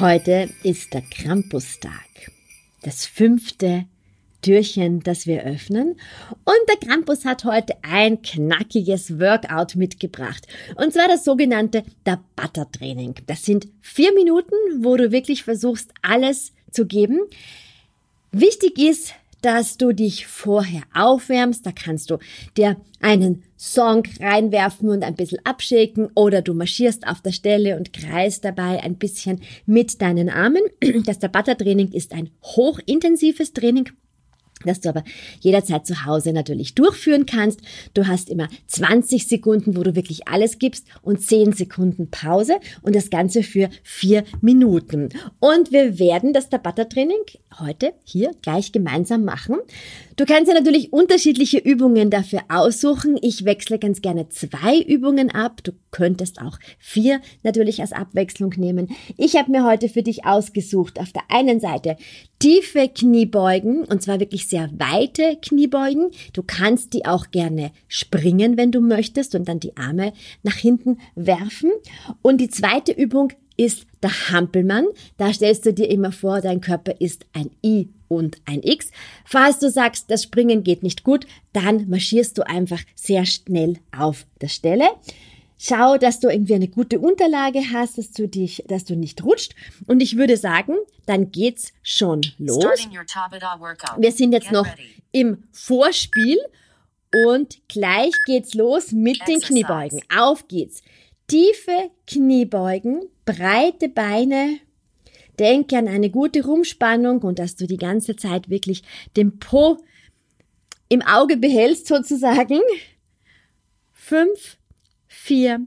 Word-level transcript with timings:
Heute 0.00 0.50
ist 0.64 0.92
der 0.92 1.02
Krampustag, 1.02 1.92
das 2.82 3.06
fünfte 3.06 3.84
Türchen, 4.42 5.04
das 5.04 5.28
wir 5.28 5.44
öffnen. 5.44 6.00
Und 6.44 6.56
der 6.68 6.88
Krampus 6.88 7.24
hat 7.24 7.44
heute 7.44 7.74
ein 7.82 8.20
knackiges 8.20 9.20
Workout 9.20 9.76
mitgebracht. 9.76 10.48
Und 10.74 10.92
zwar 10.92 11.06
das 11.06 11.24
sogenannte 11.24 11.84
Tabata-Training. 12.02 13.14
Das 13.28 13.44
sind 13.44 13.68
vier 13.82 14.12
Minuten, 14.14 14.56
wo 14.80 14.96
du 14.96 15.12
wirklich 15.12 15.44
versuchst, 15.44 15.92
alles 16.02 16.52
zu 16.72 16.86
geben. 16.86 17.20
Wichtig 18.32 18.78
ist, 18.78 19.14
dass 19.44 19.76
du 19.76 19.92
dich 19.92 20.26
vorher 20.26 20.82
aufwärmst. 20.94 21.66
Da 21.66 21.72
kannst 21.72 22.10
du 22.10 22.18
dir 22.56 22.78
einen 23.00 23.42
Song 23.58 24.04
reinwerfen 24.18 24.88
und 24.88 25.04
ein 25.04 25.16
bisschen 25.16 25.44
abschicken 25.44 26.08
oder 26.14 26.40
du 26.40 26.54
marschierst 26.54 27.06
auf 27.06 27.20
der 27.20 27.32
Stelle 27.32 27.76
und 27.76 27.92
kreist 27.92 28.44
dabei 28.44 28.82
ein 28.82 28.96
bisschen 28.96 29.42
mit 29.66 30.00
deinen 30.00 30.30
Armen. 30.30 30.62
Das 31.04 31.18
Tabata-Training 31.18 31.92
ist 31.92 32.12
ein 32.12 32.30
hochintensives 32.42 33.52
Training 33.52 33.90
das 34.66 34.80
du 34.80 34.88
aber 34.88 35.04
jederzeit 35.40 35.86
zu 35.86 36.04
Hause 36.04 36.32
natürlich 36.32 36.74
durchführen 36.74 37.26
kannst. 37.26 37.60
Du 37.94 38.06
hast 38.06 38.28
immer 38.28 38.48
20 38.66 39.26
Sekunden, 39.26 39.76
wo 39.76 39.82
du 39.82 39.94
wirklich 39.94 40.28
alles 40.28 40.58
gibst 40.58 40.86
und 41.02 41.22
10 41.22 41.52
Sekunden 41.52 42.10
Pause 42.10 42.54
und 42.82 42.94
das 42.94 43.10
Ganze 43.10 43.42
für 43.42 43.68
4 43.82 44.24
Minuten. 44.40 45.10
Und 45.40 45.72
wir 45.72 45.98
werden 45.98 46.32
das 46.32 46.48
Tabata-Training 46.48 47.20
heute 47.60 47.92
hier 48.04 48.32
gleich 48.42 48.72
gemeinsam 48.72 49.24
machen. 49.24 49.56
Du 50.16 50.26
kannst 50.26 50.48
ja 50.48 50.54
natürlich 50.54 50.92
unterschiedliche 50.92 51.58
Übungen 51.58 52.08
dafür 52.08 52.42
aussuchen. 52.48 53.18
Ich 53.20 53.44
wechsle 53.44 53.80
ganz 53.80 54.00
gerne 54.00 54.28
zwei 54.28 54.78
Übungen 54.80 55.30
ab. 55.30 55.64
Du 55.64 55.72
könntest 55.90 56.40
auch 56.40 56.58
vier 56.78 57.20
natürlich 57.42 57.80
als 57.80 57.92
Abwechslung 57.92 58.54
nehmen. 58.56 58.94
Ich 59.16 59.34
habe 59.34 59.50
mir 59.50 59.64
heute 59.64 59.88
für 59.88 60.02
dich 60.02 60.24
ausgesucht, 60.24 61.00
auf 61.00 61.10
der 61.12 61.22
einen 61.30 61.58
Seite 61.58 61.96
tiefe 62.38 62.88
Kniebeugen 62.88 63.84
und 63.84 64.02
zwar 64.02 64.20
wirklich 64.20 64.46
sehr 64.46 64.70
weite 64.78 65.36
Kniebeugen. 65.42 66.12
Du 66.32 66.44
kannst 66.46 66.92
die 66.92 67.06
auch 67.06 67.32
gerne 67.32 67.72
springen, 67.88 68.56
wenn 68.56 68.70
du 68.70 68.80
möchtest 68.80 69.34
und 69.34 69.48
dann 69.48 69.58
die 69.58 69.76
Arme 69.76 70.12
nach 70.44 70.56
hinten 70.56 70.98
werfen. 71.16 71.72
Und 72.22 72.40
die 72.40 72.50
zweite 72.50 72.92
Übung 72.92 73.32
ist 73.56 73.86
der 74.02 74.30
Hampelmann. 74.30 74.86
Da 75.16 75.32
stellst 75.32 75.66
du 75.66 75.72
dir 75.72 75.90
immer 75.90 76.12
vor, 76.12 76.40
dein 76.40 76.60
Körper 76.60 77.00
ist 77.00 77.26
ein 77.32 77.50
I 77.64 77.88
und 78.14 78.38
ein 78.46 78.62
X. 78.62 78.90
Falls 79.24 79.58
du 79.58 79.70
sagst, 79.70 80.10
das 80.10 80.22
Springen 80.22 80.64
geht 80.64 80.82
nicht 80.82 81.04
gut, 81.04 81.26
dann 81.52 81.88
marschierst 81.88 82.38
du 82.38 82.46
einfach 82.46 82.80
sehr 82.94 83.26
schnell 83.26 83.78
auf 83.96 84.26
der 84.40 84.48
Stelle. 84.48 84.88
Schau, 85.58 85.96
dass 85.96 86.20
du 86.20 86.28
irgendwie 86.28 86.54
eine 86.54 86.68
gute 86.68 86.98
Unterlage 86.98 87.60
hast, 87.72 87.96
dass 87.96 88.10
du 88.12 88.28
dich, 88.28 88.64
dass 88.68 88.84
du 88.84 88.96
nicht 88.96 89.24
rutscht. 89.24 89.54
Und 89.86 90.02
ich 90.02 90.16
würde 90.16 90.36
sagen, 90.36 90.74
dann 91.06 91.30
geht's 91.30 91.72
schon 91.82 92.20
los. 92.38 92.64
Wir 93.98 94.12
sind 94.12 94.32
jetzt 94.32 94.52
noch 94.52 94.66
im 95.12 95.44
Vorspiel 95.52 96.38
und 97.26 97.66
gleich 97.68 98.12
geht's 98.26 98.54
los 98.54 98.92
mit 98.92 99.18
den 99.28 99.40
Kniebeugen. 99.40 100.02
Auf 100.14 100.48
geht's. 100.48 100.82
Tiefe 101.28 101.90
Kniebeugen, 102.06 103.02
breite 103.24 103.88
Beine. 103.88 104.58
Denke 105.38 105.76
an 105.76 105.88
eine 105.88 106.10
gute 106.10 106.44
Rumspannung 106.44 107.22
und 107.22 107.38
dass 107.38 107.56
du 107.56 107.66
die 107.66 107.76
ganze 107.76 108.16
Zeit 108.16 108.48
wirklich 108.48 108.82
den 109.16 109.38
Po 109.38 109.78
im 110.88 111.02
Auge 111.02 111.36
behältst 111.36 111.86
sozusagen. 111.86 112.60
Fünf, 113.92 114.58
vier, 115.06 115.66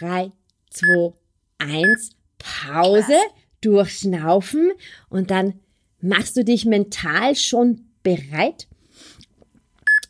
drei, 0.00 0.32
zwei, 0.70 1.12
eins. 1.58 2.10
Pause, 2.38 3.16
durchschnaufen 3.62 4.72
und 5.08 5.30
dann 5.30 5.60
machst 6.00 6.36
du 6.36 6.44
dich 6.44 6.66
mental 6.66 7.34
schon 7.34 7.86
bereit 8.02 8.68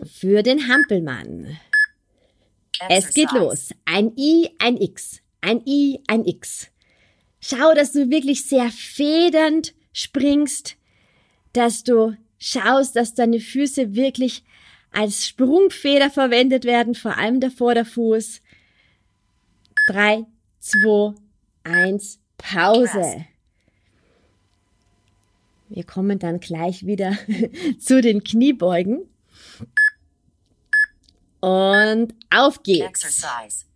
für 0.04 0.42
den 0.42 0.68
Hampelmann. 0.68 1.56
Es 2.88 3.14
geht 3.14 3.30
los. 3.30 3.70
Ein 3.84 4.12
I, 4.16 4.50
ein 4.58 4.76
X. 4.76 5.20
Ein 5.40 5.62
I, 5.64 6.00
ein 6.08 6.24
X. 6.24 6.70
Schau, 7.46 7.74
dass 7.74 7.92
du 7.92 8.08
wirklich 8.08 8.46
sehr 8.46 8.70
federnd 8.70 9.74
springst, 9.92 10.76
dass 11.52 11.84
du 11.84 12.16
schaust, 12.38 12.96
dass 12.96 13.12
deine 13.12 13.38
Füße 13.38 13.94
wirklich 13.94 14.44
als 14.92 15.26
Sprungfeder 15.26 16.08
verwendet 16.08 16.64
werden, 16.64 16.94
vor 16.94 17.18
allem 17.18 17.40
der 17.40 17.50
Vorderfuß. 17.50 18.40
Drei, 19.88 20.24
zwei, 20.58 21.14
eins, 21.64 22.18
Pause. 22.38 23.26
Wir 25.68 25.84
kommen 25.84 26.18
dann 26.18 26.40
gleich 26.40 26.86
wieder 26.86 27.18
zu 27.78 28.00
den 28.00 28.24
Kniebeugen. 28.24 29.02
Und 31.40 32.14
auf 32.30 32.62
geht's. 32.62 32.86
Exercise. 33.04 33.66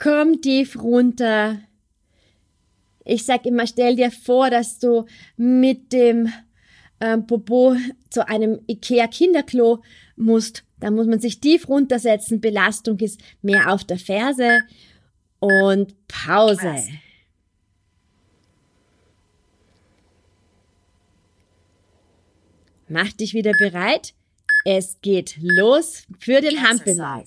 Komm 0.00 0.40
tief 0.40 0.82
runter. 0.82 1.60
Ich 3.04 3.24
sag 3.24 3.44
immer, 3.44 3.66
stell 3.66 3.96
dir 3.96 4.10
vor, 4.10 4.48
dass 4.50 4.78
du 4.78 5.04
mit 5.36 5.92
dem 5.92 6.32
ähm, 7.00 7.26
Popo 7.26 7.76
zu 8.08 8.26
einem 8.26 8.60
Ikea 8.66 9.06
Kinderklo 9.08 9.82
musst. 10.16 10.64
Da 10.78 10.90
muss 10.90 11.06
man 11.06 11.20
sich 11.20 11.40
tief 11.40 11.68
runtersetzen. 11.68 12.40
Belastung 12.40 12.98
ist 12.98 13.20
mehr 13.42 13.70
auf 13.72 13.84
der 13.84 13.98
Ferse. 13.98 14.60
Und 15.38 15.94
Pause. 16.08 16.76
Mach 22.88 23.12
dich 23.12 23.34
wieder 23.34 23.52
bereit. 23.52 24.14
Es 24.64 24.98
geht 25.02 25.36
los 25.40 26.06
für 26.18 26.40
den 26.40 26.62
Hampelmann. 26.62 27.24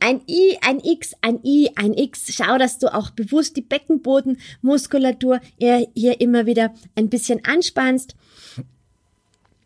Ein 0.00 0.22
I, 0.28 0.58
ein 0.62 0.80
X, 0.80 1.14
ein 1.22 1.40
I, 1.44 1.70
ein 1.76 1.94
X. 1.94 2.32
Schau, 2.34 2.58
dass 2.58 2.78
du 2.78 2.92
auch 2.92 3.10
bewusst 3.10 3.56
die 3.56 3.62
Beckenbodenmuskulatur 3.62 5.40
hier 5.58 6.20
immer 6.20 6.46
wieder 6.46 6.74
ein 6.94 7.08
bisschen 7.08 7.44
anspannst. 7.44 8.14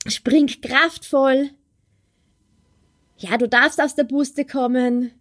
Spring 0.06 0.47
kraftvoll. 0.47 1.50
Ja, 3.19 3.37
du 3.38 3.49
darfst 3.49 3.81
aus 3.81 3.94
der 3.94 4.04
Buste 4.04 4.44
kommen. 4.44 5.12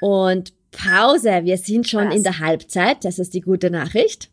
Und 0.00 0.52
Pause. 0.70 1.40
Wir 1.42 1.58
sind 1.58 1.88
schon 1.88 2.12
in 2.12 2.22
der 2.22 2.38
Halbzeit. 2.38 3.04
Das 3.04 3.18
ist 3.18 3.34
die 3.34 3.40
gute 3.40 3.70
Nachricht. 3.70 4.30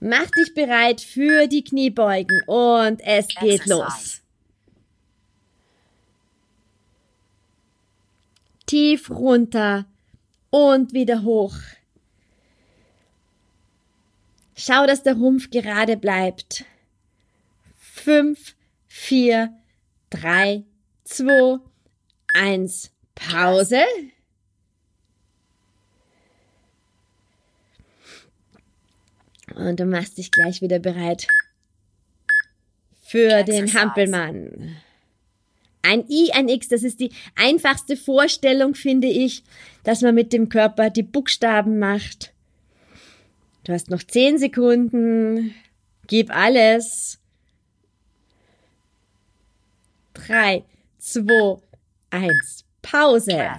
Mach 0.00 0.30
dich 0.30 0.54
bereit 0.54 1.00
für 1.02 1.46
die 1.46 1.62
Kniebeugen 1.62 2.42
und 2.46 3.00
es 3.04 3.28
geht 3.40 3.66
los. 3.66 4.19
Tief 8.70 9.10
runter 9.10 9.84
und 10.50 10.92
wieder 10.92 11.24
hoch. 11.24 11.56
Schau, 14.54 14.86
dass 14.86 15.02
der 15.02 15.14
Rumpf 15.14 15.50
gerade 15.50 15.96
bleibt. 15.96 16.64
Fünf, 17.76 18.54
vier, 18.86 19.52
drei, 20.08 20.62
zwei, 21.02 21.58
eins. 22.32 22.92
Pause. 23.16 23.82
Und 29.56 29.80
du 29.80 29.84
machst 29.84 30.16
dich 30.16 30.30
gleich 30.30 30.62
wieder 30.62 30.78
bereit 30.78 31.26
für 33.02 33.42
den 33.42 33.74
Hampelmann. 33.74 34.80
Ein 35.82 36.04
I, 36.08 36.30
ein 36.32 36.48
X, 36.48 36.68
das 36.68 36.82
ist 36.82 37.00
die 37.00 37.10
einfachste 37.36 37.96
Vorstellung, 37.96 38.74
finde 38.74 39.08
ich, 39.08 39.42
dass 39.82 40.02
man 40.02 40.14
mit 40.14 40.32
dem 40.32 40.48
Körper 40.48 40.90
die 40.90 41.02
Buchstaben 41.02 41.78
macht. 41.78 42.32
Du 43.64 43.72
hast 43.72 43.90
noch 43.90 44.02
zehn 44.02 44.38
Sekunden. 44.38 45.54
Gib 46.06 46.34
alles. 46.34 47.20
drei, 50.26 50.64
zwei, 50.98 51.58
eins. 52.10 52.64
Pause. 52.82 53.56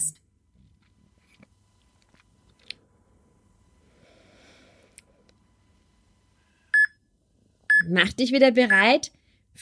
Mach 7.88 8.14
dich 8.14 8.32
wieder 8.32 8.52
bereit 8.52 9.12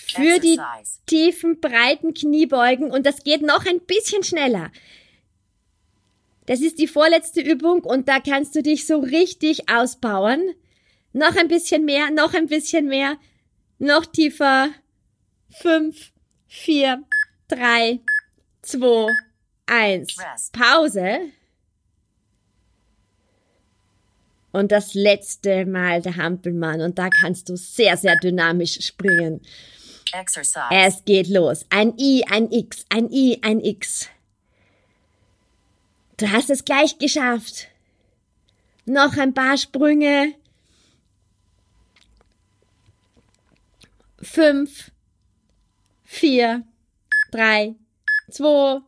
für 0.08 0.40
die 0.40 0.60
tiefen, 1.06 1.60
breiten 1.60 2.14
Kniebeugen 2.14 2.90
und 2.92 3.06
das 3.06 3.24
geht 3.24 3.42
noch 3.42 3.66
ein 3.66 3.80
bisschen 3.82 4.24
schneller. 4.24 4.72
Das 6.46 6.62
ist 6.62 6.80
die 6.80 6.88
vorletzte 6.88 7.42
Übung 7.42 7.84
und 7.84 8.08
da 8.08 8.20
kannst 8.20 8.56
du 8.56 8.64
dich 8.64 8.88
so 8.88 9.00
richtig 9.00 9.70
ausbauen. 9.70 10.56
Noch 11.14 11.36
ein 11.36 11.48
bisschen 11.48 11.86
mehr, 11.86 12.10
noch 12.12 12.34
ein 12.34 12.48
bisschen 12.48 12.88
mehr, 12.88 13.18
noch 13.78 14.06
tiefer. 14.06 14.70
Fünf, 15.50 16.12
vier, 16.48 17.04
drei, 17.48 18.00
zwei, 18.62 19.08
eins. 19.68 20.16
Pause. 20.52 21.20
Und 24.52 24.72
das 24.72 24.96
letzte 24.96 25.66
Mal 25.66 26.02
der 26.02 26.16
Hampelmann 26.16 26.82
und 26.82 26.98
da 26.98 27.10
kannst 27.10 27.50
du 27.50 27.58
sehr, 27.58 27.98
sehr 27.98 28.16
dynamisch 28.16 28.80
springen. 28.82 29.42
Exercise. 30.14 30.68
Es 30.72 31.06
geht 31.06 31.28
los. 31.28 31.66
Ein 31.70 31.98
I, 31.98 32.24
ein 32.30 32.52
X, 32.52 32.86
ein 32.90 33.12
I, 33.12 33.40
ein 33.44 33.60
X. 33.60 34.08
Du 36.18 36.30
hast 36.32 36.50
es 36.50 36.66
gleich 36.66 36.98
geschafft. 36.98 37.68
Noch 38.86 39.18
ein 39.18 39.34
paar 39.34 39.58
Sprünge. 39.58 40.34
Fünf, 44.22 44.92
vier, 46.04 46.64
drei, 47.32 47.76
zwei, 48.30 48.80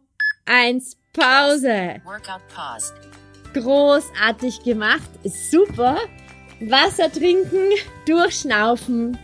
eins, 0.45 0.97
Pause. 1.13 2.01
Workout 2.05 2.41
paused. 2.53 2.93
Großartig 3.53 4.63
gemacht. 4.63 5.09
Super. 5.25 5.97
Wasser 6.61 7.11
trinken, 7.11 7.69
durchschnaufen. 8.05 9.17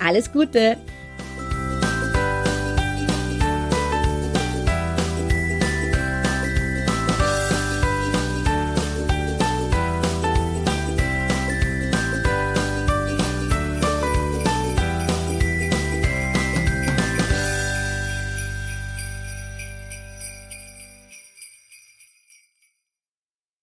Alles 0.00 0.32
Gute. 0.32 0.78